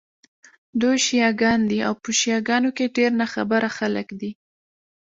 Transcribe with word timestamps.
دوی 0.81 0.97
شیعه 1.05 1.31
ګان 1.41 1.59
دي، 1.69 1.79
خو 1.87 1.93
په 2.03 2.09
شیعه 2.19 2.41
ګانو 2.47 2.69
کې 2.77 2.93
ډېر 2.97 3.11
ناخبره 3.21 3.69
خلک 3.77 4.07
دي. 4.19 4.31